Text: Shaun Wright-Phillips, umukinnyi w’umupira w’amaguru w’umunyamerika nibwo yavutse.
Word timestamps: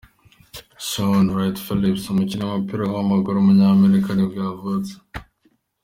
Shaun 0.89 1.23
Wright-Phillips, 1.35 2.03
umukinnyi 2.13 2.43
w’umupira 2.45 2.83
w’amaguru 2.93 3.35
w’umunyamerika 3.37 4.09
nibwo 4.13 4.37
yavutse. 4.47 4.93